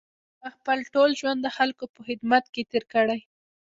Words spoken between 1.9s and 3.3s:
په خدمت کې تېر کړی.